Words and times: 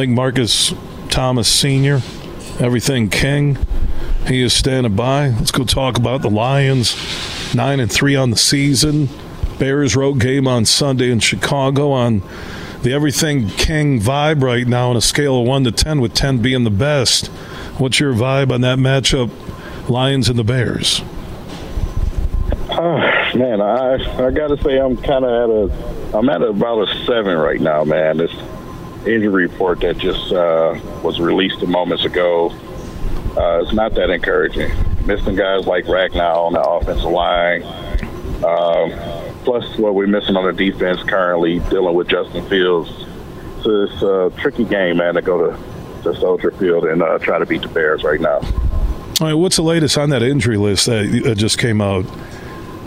think 0.00 0.16
Marcus 0.16 0.72
Thomas 1.10 1.46
Sr., 1.46 2.00
everything 2.58 3.10
King, 3.10 3.58
he 4.26 4.40
is 4.40 4.54
standing 4.54 4.96
by. 4.96 5.28
Let's 5.28 5.50
go 5.50 5.62
talk 5.62 5.98
about 5.98 6.22
the 6.22 6.30
Lions. 6.30 6.96
Nine 7.54 7.80
and 7.80 7.92
three 7.92 8.16
on 8.16 8.30
the 8.30 8.36
season. 8.38 9.10
Bears 9.58 9.94
road 9.94 10.18
game 10.18 10.48
on 10.48 10.64
Sunday 10.64 11.10
in 11.10 11.20
Chicago 11.20 11.92
on 11.92 12.22
the 12.80 12.94
everything 12.94 13.48
King 13.50 14.00
vibe 14.00 14.42
right 14.42 14.66
now 14.66 14.88
on 14.88 14.96
a 14.96 15.02
scale 15.02 15.38
of 15.38 15.46
one 15.46 15.64
to 15.64 15.70
ten, 15.70 16.00
with 16.00 16.14
ten 16.14 16.38
being 16.38 16.64
the 16.64 16.70
best. 16.70 17.26
What's 17.76 18.00
your 18.00 18.14
vibe 18.14 18.50
on 18.50 18.62
that 18.62 18.78
matchup, 18.78 19.30
Lions 19.90 20.30
and 20.30 20.38
the 20.38 20.44
Bears? 20.44 21.02
Uh, 22.70 23.32
man, 23.34 23.60
I 23.60 23.96
I 24.26 24.30
gotta 24.30 24.56
say 24.62 24.78
I'm 24.78 24.96
kind 24.96 25.26
of 25.26 25.70
at 25.70 25.76
a 25.76 26.16
I'm 26.16 26.30
at 26.30 26.40
about 26.40 26.88
a 26.88 27.04
seven 27.04 27.36
right 27.36 27.60
now, 27.60 27.84
man. 27.84 28.16
This 28.16 28.32
injury 29.06 29.46
report 29.46 29.80
that 29.80 29.98
just 29.98 30.32
uh, 30.32 30.78
was 31.02 31.20
released 31.20 31.62
a 31.62 31.66
moments 31.66 32.04
ago, 32.04 32.50
uh, 33.36 33.62
it's 33.62 33.72
not 33.72 33.94
that 33.94 34.10
encouraging. 34.10 34.70
Missing 35.06 35.36
guys 35.36 35.66
like 35.66 35.84
Ragnow 35.84 36.46
on 36.46 36.52
the 36.52 36.60
offensive 36.60 37.10
line, 37.10 37.62
um, 38.44 38.92
plus 39.44 39.78
what 39.78 39.94
we're 39.94 40.06
missing 40.06 40.36
on 40.36 40.46
the 40.46 40.52
defense 40.52 41.02
currently, 41.02 41.60
dealing 41.70 41.94
with 41.94 42.08
Justin 42.08 42.46
Fields. 42.48 42.90
So 43.62 43.82
it's 43.82 44.02
a 44.02 44.40
tricky 44.40 44.64
game, 44.64 44.98
man, 44.98 45.14
to 45.14 45.22
go 45.22 45.50
to, 45.50 46.02
to 46.02 46.18
Soldier 46.20 46.50
Field 46.52 46.84
and 46.84 47.02
uh, 47.02 47.18
try 47.18 47.38
to 47.38 47.46
beat 47.46 47.62
the 47.62 47.68
Bears 47.68 48.02
right 48.02 48.20
now. 48.20 48.40
All 49.20 49.26
right, 49.26 49.34
what's 49.34 49.56
the 49.56 49.62
latest 49.62 49.98
on 49.98 50.10
that 50.10 50.22
injury 50.22 50.56
list 50.56 50.86
that 50.86 51.34
just 51.36 51.58
came 51.58 51.80
out? 51.80 52.06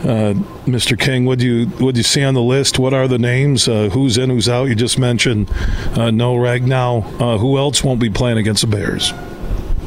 Uh, 0.04 0.34
Mr. 0.66 1.00
King, 1.00 1.24
what 1.24 1.40
do 1.40 1.46
you 1.46 1.66
what 1.78 1.96
do 1.96 2.00
you 2.00 2.04
see 2.04 2.24
on 2.24 2.34
the 2.34 2.42
list? 2.42 2.78
What 2.78 2.94
are 2.94 3.08
the 3.08 3.18
names? 3.18 3.70
Uh, 3.70 3.88
who's 3.88 4.18
in? 4.18 4.30
Who's 4.30 4.50
out? 4.50 4.66
You 4.66 4.76
just 4.76 5.00
mentioned 5.00 5.50
uh, 5.98 6.12
no 6.12 6.36
Ragnow. 6.36 7.06
Uh, 7.22 7.38
who 7.38 7.58
else 7.58 7.86
won't 7.86 8.02
be 8.02 8.10
playing 8.10 8.38
against 8.38 8.62
the 8.62 8.68
Bears? 8.68 9.14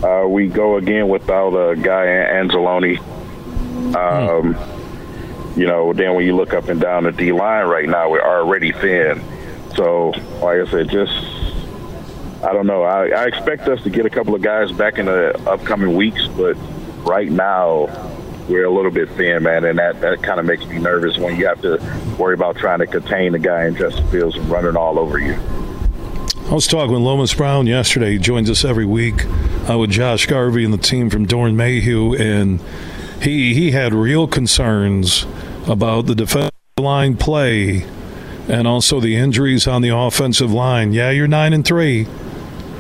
Uh, 0.03 0.25
we 0.27 0.49
go 0.49 0.77
again 0.79 1.09
without 1.09 1.51
a 1.51 1.77
guy 1.77 2.07
Anzalone. 2.07 2.99
Um, 3.95 4.55
hmm. 4.55 5.61
You 5.61 5.67
know, 5.67 5.93
then 5.93 6.15
when 6.15 6.25
you 6.25 6.35
look 6.35 6.55
up 6.55 6.69
and 6.69 6.81
down 6.81 7.05
the 7.05 7.13
D 7.13 7.33
line 7.33 7.67
right 7.67 7.89
now, 7.89 8.11
we're 8.11 8.23
already 8.23 8.73
thin. 8.73 9.23
So, 9.75 10.15
like 10.41 10.67
I 10.67 10.71
said, 10.71 10.89
just 10.89 11.13
I 12.43 12.55
don't 12.55 12.67
know. 12.67 12.85
I, 12.85 13.09
I 13.09 13.25
expect 13.27 13.69
us 13.69 13.83
to 13.83 13.91
get 13.91 14.07
a 14.07 14.11
couple 14.11 14.35
of 14.35 14.41
guys 14.41 14.73
back 14.73 14.99
in 14.99 15.07
the 15.07 15.39
upcoming 15.47 15.95
weeks, 15.95 16.27
but 16.27 16.55
right 17.05 17.31
now 17.31 17.87
we're 18.49 18.65
a 18.65 18.71
little 18.71 18.91
bit 18.91 19.09
thin, 19.11 19.43
man, 19.43 19.65
and 19.65 19.79
that, 19.79 20.01
that 20.01 20.23
kind 20.23 20.39
of 20.39 20.47
makes 20.47 20.65
me 20.67 20.79
nervous 20.79 21.19
when 21.19 21.37
you 21.37 21.47
have 21.47 21.61
to 21.63 21.79
worry 22.19 22.35
about 22.35 22.57
trying 22.57 22.79
to 22.79 22.87
contain 22.87 23.33
the 23.33 23.39
guy 23.39 23.67
in 23.67 23.77
Justin 23.77 24.07
Fields 24.09 24.37
and 24.37 24.49
running 24.49 24.77
all 24.77 24.99
over 24.99 25.19
you. 25.19 25.39
I 26.49 26.55
was 26.55 26.69
talking 26.69 26.93
with 26.93 27.03
Lomas 27.03 27.35
Brown 27.35 27.67
yesterday. 27.67 28.13
He 28.13 28.19
joins 28.19 28.49
us 28.49 28.65
every 28.65 28.87
week 28.87 29.27
uh, 29.69 29.77
with 29.79 29.91
Josh 29.91 30.27
Garvey 30.27 30.65
and 30.65 30.73
the 30.73 30.79
team 30.79 31.11
from 31.11 31.27
Dorn 31.27 31.57
Mayhew, 31.57 32.15
and 32.15 32.61
he 33.21 33.53
he 33.53 33.73
had 33.73 33.93
real 33.93 34.29
concerns 34.29 35.27
about 35.67 36.07
the 36.07 36.15
defensive 36.15 36.53
line 36.79 37.17
play 37.17 37.85
and 38.49 38.69
also 38.69 39.01
the 39.01 39.17
injuries 39.17 39.67
on 39.67 39.83
the 39.83 39.89
offensive 39.89 40.53
line. 40.53 40.93
Yeah, 40.93 41.11
you're 41.11 41.27
nine 41.27 41.53
and 41.53 41.65
three 41.65 42.07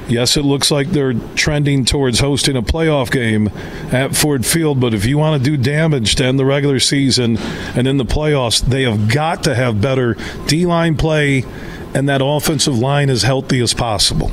Yes, 0.08 0.36
it 0.36 0.42
looks 0.42 0.70
like 0.70 0.90
they're 0.90 1.14
trending 1.34 1.84
towards 1.84 2.20
hosting 2.20 2.56
a 2.56 2.62
playoff 2.62 3.10
game 3.10 3.48
at 3.92 4.14
Ford 4.14 4.46
Field, 4.46 4.78
but 4.80 4.94
if 4.94 5.04
you 5.04 5.18
want 5.18 5.42
to 5.42 5.50
do 5.50 5.56
damage 5.56 6.14
to 6.16 6.24
end 6.24 6.38
the 6.38 6.44
regular 6.44 6.78
season 6.78 7.38
and 7.74 7.88
in 7.88 7.96
the 7.96 8.04
playoffs, 8.04 8.60
they 8.60 8.82
have 8.82 9.12
got 9.12 9.42
to 9.44 9.54
have 9.54 9.80
better 9.80 10.16
D 10.46 10.64
line 10.64 10.96
play 10.96 11.44
and 11.92 12.08
that 12.08 12.20
offensive 12.22 12.78
line 12.78 13.10
as 13.10 13.22
healthy 13.22 13.60
as 13.60 13.74
possible. 13.74 14.30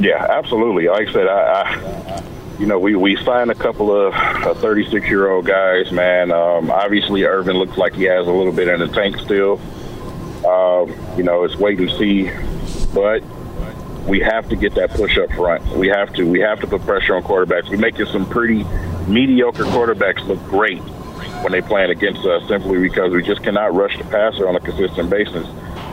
Yeah, 0.00 0.26
absolutely. 0.28 0.88
Like 0.88 1.08
I 1.08 1.12
said, 1.12 1.28
I, 1.28 1.62
I 1.62 2.22
you 2.58 2.66
know, 2.66 2.78
we, 2.78 2.96
we 2.96 3.16
signed 3.24 3.50
a 3.50 3.54
couple 3.54 3.94
of 3.94 4.14
36 4.58 5.06
year 5.06 5.30
old 5.30 5.46
guys, 5.46 5.92
man. 5.92 6.32
Um, 6.32 6.70
obviously, 6.70 7.24
Irvin 7.24 7.56
looks 7.56 7.78
like 7.78 7.94
he 7.94 8.04
has 8.04 8.26
a 8.26 8.30
little 8.30 8.52
bit 8.52 8.66
in 8.68 8.80
the 8.80 8.88
tank 8.88 9.18
still. 9.18 9.60
Um, 10.44 10.94
you 11.16 11.22
know, 11.22 11.44
it's 11.44 11.56
wait 11.56 11.78
and 11.78 11.90
see. 11.92 12.30
But 12.92 13.22
we 14.06 14.20
have 14.20 14.48
to 14.48 14.56
get 14.56 14.74
that 14.74 14.90
push 14.90 15.18
up 15.18 15.30
front. 15.32 15.66
We 15.76 15.88
have 15.88 16.12
to. 16.14 16.24
We 16.24 16.40
have 16.40 16.60
to 16.60 16.66
put 16.66 16.82
pressure 16.82 17.14
on 17.14 17.22
quarterbacks. 17.22 17.68
We're 17.68 17.78
making 17.78 18.06
some 18.06 18.28
pretty 18.28 18.64
mediocre 19.06 19.64
quarterbacks 19.64 20.26
look 20.26 20.42
great 20.44 20.82
when 21.42 21.52
they're 21.52 21.62
playing 21.62 21.90
against 21.90 22.24
us 22.24 22.46
simply 22.48 22.78
because 22.80 23.12
we 23.12 23.22
just 23.22 23.42
cannot 23.42 23.74
rush 23.74 23.96
the 23.96 24.04
passer 24.04 24.48
on 24.48 24.56
a 24.56 24.60
consistent 24.60 25.10
basis. 25.10 25.46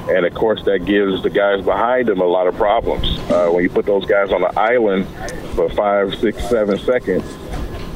And 0.10 0.26
of 0.26 0.34
course, 0.34 0.64
that 0.64 0.86
gives 0.86 1.22
the 1.24 1.30
guys 1.30 1.64
behind 1.64 2.08
them 2.08 2.22
a 2.22 2.26
lot 2.26 2.48
of 2.48 2.56
problems. 2.56 3.20
Uh, 3.30 3.50
when 3.50 3.64
you 3.64 3.70
put 3.70 3.86
those 3.86 4.06
guys 4.06 4.32
on 4.32 4.42
the 4.42 4.58
island 4.58 5.06
for 5.54 5.70
five, 5.70 6.16
six, 6.16 6.48
seven 6.50 6.80
seconds, 6.80 7.26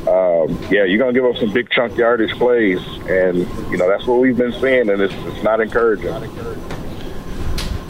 um, 0.08 0.58
yeah, 0.70 0.84
you're 0.84 1.06
to 1.06 1.14
give 1.14 1.26
up 1.26 1.38
some 1.38 1.54
big 1.54 1.70
chunk 1.70 1.96
yardage 1.96 2.32
plays. 2.32 2.82
And, 3.08 3.40
you 3.72 3.78
know, 3.78 3.88
that's 3.88 4.06
what 4.06 4.20
we've 4.20 4.36
been 4.36 4.52
seeing, 4.54 4.90
and 4.90 5.02
it's, 5.02 5.14
it's 5.14 5.44
not 5.44 5.62
encouraging. 5.62 6.12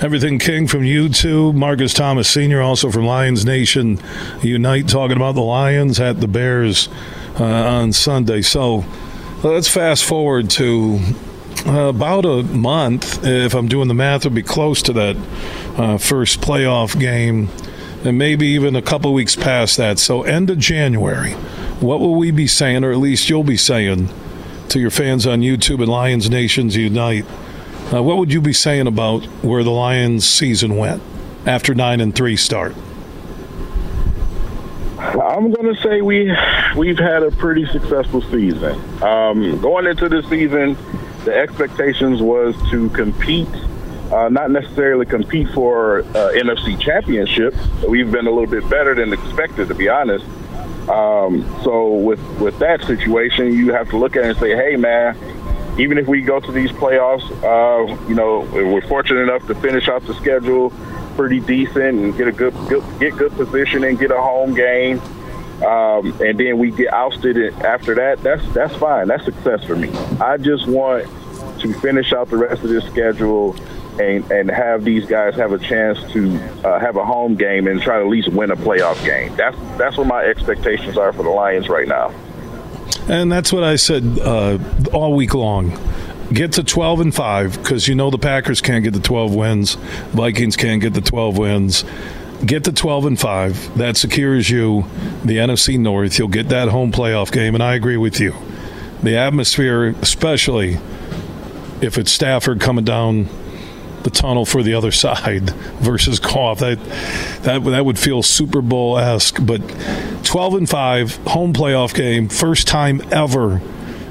Everything 0.01 0.39
King 0.39 0.65
from 0.65 0.81
YouTube, 0.81 1.53
Marcus 1.53 1.93
Thomas 1.93 2.27
Sr., 2.27 2.59
also 2.59 2.89
from 2.89 3.05
Lions 3.05 3.45
Nation 3.45 3.99
Unite, 4.41 4.87
talking 4.87 5.15
about 5.15 5.35
the 5.35 5.41
Lions 5.41 5.99
at 5.99 6.19
the 6.19 6.27
Bears 6.27 6.89
uh, 7.39 7.43
on 7.43 7.93
Sunday. 7.93 8.41
So 8.41 8.83
let's 9.43 9.67
fast 9.67 10.03
forward 10.03 10.49
to 10.51 10.99
uh, 11.67 11.89
about 11.89 12.25
a 12.25 12.41
month. 12.41 13.23
If 13.23 13.53
I'm 13.53 13.67
doing 13.67 13.87
the 13.87 13.93
math, 13.93 14.21
it'll 14.21 14.31
be 14.31 14.41
close 14.41 14.81
to 14.83 14.93
that 14.93 15.17
uh, 15.77 15.97
first 15.99 16.41
playoff 16.41 16.99
game, 16.99 17.49
and 18.03 18.17
maybe 18.17 18.47
even 18.47 18.75
a 18.75 18.81
couple 18.81 19.13
weeks 19.13 19.35
past 19.35 19.77
that. 19.77 19.99
So, 19.99 20.23
end 20.23 20.49
of 20.49 20.57
January, 20.57 21.33
what 21.79 21.99
will 21.99 22.15
we 22.15 22.31
be 22.31 22.47
saying, 22.47 22.83
or 22.83 22.91
at 22.91 22.97
least 22.97 23.29
you'll 23.29 23.43
be 23.43 23.55
saying 23.55 24.09
to 24.69 24.79
your 24.79 24.89
fans 24.89 25.27
on 25.27 25.41
YouTube 25.41 25.77
and 25.77 25.89
Lions 25.89 26.27
Nations 26.27 26.75
Unite? 26.75 27.25
Uh, 27.93 28.01
what 28.01 28.17
would 28.17 28.31
you 28.31 28.39
be 28.39 28.53
saying 28.53 28.87
about 28.87 29.25
where 29.43 29.63
the 29.65 29.71
Lions' 29.71 30.25
season 30.25 30.77
went 30.77 31.01
after 31.45 31.75
nine 31.75 31.99
and 31.99 32.15
three 32.15 32.37
start? 32.37 32.73
I'm 34.97 35.51
going 35.51 35.75
to 35.75 35.81
say 35.81 36.01
we 36.01 36.33
we've 36.77 36.97
had 36.97 37.23
a 37.23 37.31
pretty 37.31 37.65
successful 37.67 38.21
season. 38.21 38.79
Um, 39.03 39.59
going 39.59 39.87
into 39.87 40.07
the 40.07 40.23
season, 40.29 40.77
the 41.25 41.35
expectations 41.35 42.21
was 42.21 42.55
to 42.69 42.89
compete, 42.91 43.49
uh, 44.11 44.29
not 44.29 44.51
necessarily 44.51 45.05
compete 45.05 45.49
for 45.49 45.99
uh, 45.99 46.31
NFC 46.33 46.79
Championship. 46.79 47.53
We've 47.85 48.09
been 48.09 48.25
a 48.25 48.31
little 48.31 48.47
bit 48.47 48.69
better 48.69 48.95
than 48.95 49.11
expected, 49.11 49.67
to 49.67 49.75
be 49.75 49.89
honest. 49.89 50.25
Um, 50.87 51.43
so 51.63 51.89
with 51.89 52.21
with 52.39 52.57
that 52.59 52.85
situation, 52.85 53.53
you 53.53 53.73
have 53.73 53.89
to 53.89 53.97
look 53.97 54.15
at 54.15 54.23
it 54.23 54.29
and 54.29 54.37
say, 54.37 54.55
"Hey, 54.55 54.77
man, 54.77 55.17
even 55.77 55.97
if 55.97 56.07
we 56.07 56.21
go 56.21 56.39
to 56.39 56.51
these 56.51 56.71
playoffs, 56.71 57.23
uh, 57.43 58.07
you 58.07 58.15
know, 58.15 58.41
we're 58.51 58.81
fortunate 58.87 59.21
enough 59.21 59.45
to 59.47 59.55
finish 59.55 59.87
off 59.87 60.05
the 60.05 60.13
schedule 60.15 60.71
pretty 61.15 61.39
decent 61.39 61.99
and 61.99 62.17
get 62.17 62.27
a 62.27 62.31
good, 62.31 62.53
good 62.67 62.83
get 62.99 63.15
good 63.17 63.31
position 63.33 63.83
and 63.83 63.99
get 63.99 64.11
a 64.11 64.21
home 64.21 64.53
game. 64.53 64.99
Um, 65.63 66.19
and 66.21 66.39
then 66.39 66.57
we 66.57 66.71
get 66.71 66.91
ousted 66.91 67.53
after 67.63 67.95
that. 67.95 68.23
That's 68.23 68.43
that's 68.53 68.75
fine. 68.75 69.07
That's 69.07 69.25
success 69.25 69.63
for 69.63 69.75
me. 69.75 69.89
I 70.19 70.37
just 70.37 70.67
want 70.67 71.07
to 71.59 71.73
finish 71.75 72.13
out 72.13 72.29
the 72.29 72.37
rest 72.37 72.63
of 72.63 72.69
this 72.69 72.83
schedule 72.85 73.55
and, 73.99 74.29
and 74.31 74.49
have 74.49 74.83
these 74.83 75.05
guys 75.05 75.35
have 75.35 75.51
a 75.51 75.59
chance 75.59 75.99
to 76.13 76.35
uh, 76.65 76.79
have 76.79 76.95
a 76.95 77.05
home 77.05 77.35
game 77.35 77.67
and 77.67 77.81
try 77.81 77.97
to 77.97 78.03
at 78.03 78.09
least 78.09 78.29
win 78.29 78.49
a 78.49 78.55
playoff 78.55 79.03
game. 79.05 79.35
That's 79.35 79.57
that's 79.77 79.97
what 79.97 80.07
my 80.07 80.23
expectations 80.23 80.97
are 80.97 81.13
for 81.13 81.23
the 81.23 81.29
Lions 81.29 81.69
right 81.69 81.87
now. 81.87 82.13
And 83.11 83.29
that's 83.29 83.51
what 83.51 83.65
I 83.65 83.75
said 83.75 84.19
uh, 84.19 84.57
all 84.93 85.13
week 85.13 85.33
long. 85.33 85.77
Get 86.31 86.53
to 86.53 86.63
12 86.63 87.01
and 87.01 87.13
5 87.13 87.57
because 87.57 87.85
you 87.89 87.93
know 87.93 88.09
the 88.09 88.17
Packers 88.17 88.61
can't 88.61 88.85
get 88.85 88.93
the 88.93 89.01
12 89.01 89.35
wins, 89.35 89.73
Vikings 90.13 90.55
can't 90.55 90.81
get 90.81 90.93
the 90.93 91.01
12 91.01 91.37
wins. 91.37 91.83
Get 92.45 92.63
to 92.63 92.71
12 92.71 93.05
and 93.05 93.19
5. 93.19 93.77
That 93.77 93.97
secures 93.97 94.49
you 94.49 94.85
the 95.25 95.37
NFC 95.37 95.77
North. 95.77 96.17
You'll 96.17 96.29
get 96.29 96.47
that 96.49 96.69
home 96.69 96.93
playoff 96.93 97.33
game, 97.33 97.53
and 97.53 97.61
I 97.61 97.75
agree 97.75 97.97
with 97.97 98.21
you. 98.21 98.33
The 99.03 99.17
atmosphere, 99.17 99.89
especially 100.01 100.79
if 101.81 101.97
it's 101.97 102.13
Stafford 102.13 102.61
coming 102.61 102.85
down 102.85 103.27
the 104.03 104.09
tunnel 104.09 104.45
for 104.45 104.63
the 104.63 104.73
other 104.73 104.91
side 104.91 105.49
versus 105.79 106.19
Goff. 106.19 106.59
That 106.59 106.79
that 107.43 107.63
that 107.63 107.85
would 107.85 107.99
feel 107.99 108.23
Super 108.23 108.61
Bowl 108.61 108.97
esque. 108.97 109.37
But 109.41 109.61
twelve 110.23 110.55
and 110.55 110.69
five, 110.69 111.15
home 111.27 111.53
playoff 111.53 111.93
game, 111.93 112.29
first 112.29 112.67
time 112.67 113.01
ever 113.11 113.61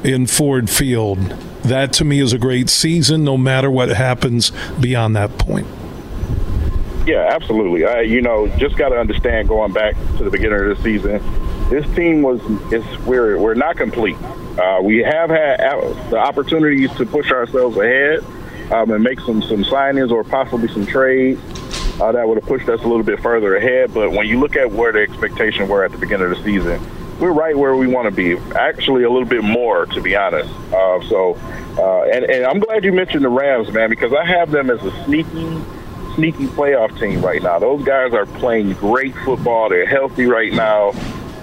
in 0.04 0.26
Ford 0.26 0.70
Field. 0.70 1.19
That 1.62 1.92
to 1.94 2.04
me 2.04 2.20
is 2.20 2.32
a 2.32 2.38
great 2.38 2.70
season, 2.70 3.22
no 3.22 3.37
matter 3.37 3.70
what 3.70 3.90
happens 3.90 4.50
beyond 4.81 5.14
that 5.16 5.37
point. 5.37 5.66
Yeah, 7.06 7.28
absolutely. 7.31 7.84
I, 7.84 8.02
you 8.02 8.22
know, 8.22 8.48
just 8.58 8.76
got 8.76 8.90
to 8.90 8.98
understand 8.98 9.48
going 9.48 9.72
back 9.72 9.94
to 10.19 10.25
the 10.25 10.31
beginning 10.31 10.70
of 10.70 10.76
the 10.76 10.82
season, 10.82 11.20
this 11.69 11.87
team 11.94 12.22
was 12.22 12.40
is 12.72 12.84
we're 13.00 13.38
we're 13.38 13.54
not 13.54 13.76
complete. 13.76 14.16
Uh, 14.20 14.81
we 14.82 14.98
have 14.98 15.31
had 15.31 15.58
the 16.10 16.19
opportunities 16.19 16.90
to 16.96 17.06
push 17.06 17.31
ourselves 17.31 17.76
ahead 17.76 18.25
um, 18.70 18.90
and 18.90 19.02
make 19.02 19.20
some 19.20 19.43
some 19.43 19.64
signings 19.64 20.11
or 20.11 20.25
possibly 20.25 20.69
some 20.69 20.87
trades. 20.87 21.40
uh, 22.00 22.12
that 22.12 22.26
would 22.26 22.38
have 22.38 22.46
pushed 22.49 22.69
us 22.69 22.81
a 22.81 22.87
little 22.87 23.02
bit 23.02 23.20
further 23.20 23.56
ahead. 23.56 23.93
But 23.93 24.12
when 24.12 24.26
you 24.26 24.40
look 24.40 24.56
at 24.56 24.70
where 24.72 24.93
the 24.93 25.00
expectations 25.00 25.69
were 25.69 25.84
at 25.84 25.93
the 25.93 25.99
beginning 25.99 26.31
of 26.31 26.37
the 26.38 26.43
season, 26.43 26.81
we're 27.20 27.32
right 27.32 27.56
where 27.56 27.76
we 27.76 27.87
want 27.87 28.06
to 28.06 28.11
be. 28.11 28.38
Actually, 28.55 29.05
a 29.05 29.11
little 29.11 29.28
bit 29.28 29.44
more, 29.44 29.87
to 29.87 30.00
be 30.00 30.17
honest. 30.17 30.50
Uh, 30.72 31.00
so, 31.08 31.34
uh, 31.78 32.05
and, 32.05 32.25
and 32.25 32.46
I'm 32.46 32.58
glad 32.58 32.84
you 32.84 32.93
mentioned 32.93 33.25
the 33.25 33.28
Rams, 33.28 33.70
man, 33.72 33.90
because 33.90 34.12
I 34.14 34.25
have 34.25 34.50
them 34.50 34.70
as 34.70 34.82
a 34.82 35.05
sneaky, 35.05 35.61
sneaky 36.14 36.46
playoff 36.46 36.99
team 36.99 37.20
right 37.20 37.43
now. 37.43 37.58
Those 37.58 37.84
guys 37.84 38.14
are 38.14 38.25
playing 38.25 38.73
great 38.75 39.14
football. 39.16 39.69
They're 39.69 39.87
healthy 39.87 40.25
right 40.25 40.52
now. 40.52 40.93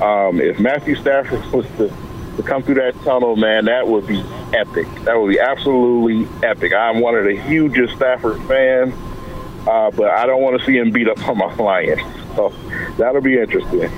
Um, 0.02 0.42
if 0.42 0.60
Matthew 0.60 0.96
Stafford 0.96 1.46
was 1.52 1.66
to, 1.78 1.94
to 2.38 2.44
come 2.44 2.64
through 2.64 2.76
that 2.76 2.96
tunnel, 3.04 3.36
man, 3.36 3.66
that 3.66 3.88
would 3.88 4.08
be 4.08 4.24
epic. 4.54 4.88
That 5.04 5.20
would 5.20 5.30
be 5.30 5.40
absolutely 5.40 6.28
epic. 6.48 6.74
I'm 6.74 7.02
one 7.02 7.16
of 7.16 7.26
the 7.26 7.36
hugest 7.36 7.96
Stafford 7.96 8.42
fans, 8.48 8.94
uh, 9.68 9.92
but 9.92 10.12
I 10.12 10.26
don't 10.26 10.42
want 10.42 10.60
to 10.60 10.66
see 10.66 10.78
him 10.78 10.92
beat 10.92 11.10
up 11.10 11.28
on 11.28 11.38
my 11.38 11.54
Lions. 11.56 12.02
So 12.36 12.54
that'll 12.98 13.22
be 13.22 13.38
interesting. 13.38 13.92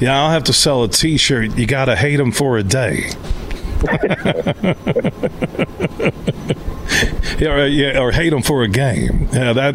Yeah, 0.00 0.20
I'll 0.20 0.30
have 0.30 0.44
to 0.44 0.52
sell 0.52 0.84
a 0.84 0.88
T-shirt. 0.88 1.58
You 1.58 1.66
got 1.66 1.84
to 1.86 1.96
hate 1.96 2.18
him 2.18 2.32
for 2.32 2.56
a 2.56 2.62
day. 2.62 3.10
yeah, 7.38 7.50
or, 7.50 7.66
yeah, 7.66 7.98
or 7.98 8.12
hate 8.12 8.32
him 8.32 8.42
for 8.42 8.62
a 8.62 8.68
game. 8.68 9.28
Yeah, 9.32 9.52
that 9.52 9.74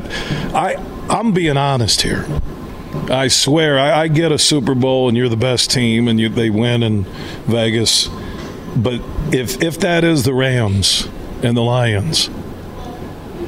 I 0.53 0.75
I'm 1.09 1.33
being 1.33 1.57
honest 1.57 2.01
here. 2.01 2.25
I 3.09 3.30
swear, 3.30 3.80
I, 3.80 4.01
I 4.01 4.07
get 4.07 4.31
a 4.31 4.39
Super 4.39 4.75
Bowl 4.75 5.07
and 5.07 5.18
you're 5.18 5.30
the 5.30 5.38
best 5.38 5.71
team 5.71 6.07
and 6.07 6.19
you, 6.19 6.30
they 6.30 6.50
win 6.50 6.83
in 6.83 7.04
Vegas. 7.45 8.09
But 8.75 9.01
if 9.31 9.62
if 9.63 9.80
that 9.80 10.04
is 10.04 10.24
the 10.24 10.33
Rams 10.33 11.07
and 11.42 11.56
the 11.56 11.62
Lions 11.62 12.30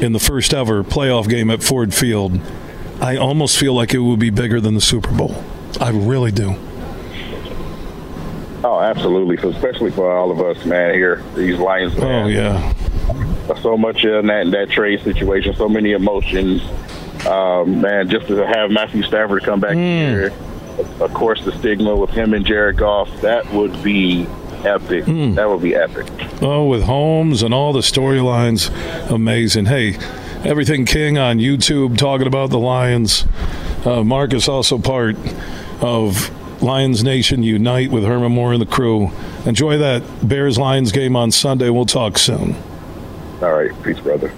in 0.02 0.14
the 0.14 0.20
first 0.20 0.54
ever 0.54 0.84
playoff 0.84 1.30
game 1.30 1.50
at 1.50 1.62
Ford 1.62 1.94
Field, 1.94 2.40
I 3.02 3.18
almost 3.18 3.58
feel 3.58 3.74
like 3.74 3.94
it 3.94 4.00
would 4.00 4.20
be 4.20 4.30
bigger 4.30 4.62
than 4.62 4.76
the 4.76 4.82
Super 4.82 5.12
Bowl. 5.12 5.44
I 5.80 5.90
really 5.90 6.32
do. 6.32 6.56
Oh, 8.64 8.80
absolutely. 8.80 9.38
So 9.38 9.50
especially 9.50 9.92
for 9.92 10.12
all 10.12 10.32
of 10.32 10.42
us, 10.42 10.66
man, 10.66 10.94
here, 10.94 11.24
these 11.36 11.60
Lions. 11.60 11.94
Oh, 11.98 12.02
man. 12.02 12.26
Oh 12.26 12.28
yeah. 12.28 12.74
So 13.62 13.78
much 13.78 14.04
in 14.04 14.28
that 14.28 14.52
that 14.52 14.70
trade 14.70 15.02
situation, 15.04 15.56
so 15.56 15.68
many 15.68 15.92
emotions. 15.92 16.62
Um, 17.30 17.82
man, 17.82 18.10
just 18.10 18.28
to 18.28 18.46
have 18.46 18.72
Matthew 18.72 19.04
Stafford 19.04 19.44
come 19.44 19.60
back 19.60 19.76
mm. 19.76 19.78
here, 19.78 20.34
of 21.00 21.14
course, 21.14 21.44
the 21.46 21.52
stigma 21.60 21.96
with 21.96 22.10
him 22.10 22.34
and 22.34 22.46
Jared 22.46 22.78
Goff, 22.78 23.10
that 23.22 23.52
would 23.54 23.84
be 23.84 24.26
epic. 24.66 25.06
Mm. 25.06 25.36
That 25.36 25.50
would 25.50 25.62
be 25.62 25.76
epic. 25.76 26.08
Oh, 26.42 26.66
with 26.66 26.84
Holmes 26.84 27.44
and 27.44 27.54
all 27.54 27.72
the 27.72 27.82
storylines, 27.82 28.70
amazing. 29.12 29.66
Hey, 29.66 29.98
everything 30.44 30.86
King 30.86 31.18
on 31.18 31.38
YouTube 31.38 31.98
talking 31.98 32.28
about 32.28 32.50
the 32.50 32.60
Lions. 32.60 33.26
Uh, 33.86 34.04
Mark 34.04 34.34
is 34.34 34.48
also 34.48 34.80
part 34.80 35.16
of 35.82 36.32
Lions 36.64 37.04
Nation 37.04 37.44
Unite 37.44 37.92
with 37.92 38.04
Herman 38.04 38.32
Moore 38.32 38.54
and 38.54 38.62
the 38.62 38.66
crew. 38.66 39.12
Enjoy 39.46 39.78
that 39.78 40.28
Bears 40.28 40.58
Lions 40.58 40.92
game 40.92 41.16
on 41.16 41.32
Sunday. 41.32 41.70
We'll 41.70 41.86
talk 41.86 42.18
soon. 42.18 42.56
All 43.42 43.54
right. 43.54 43.72
Peace, 43.84 44.00
brother. 44.00 44.34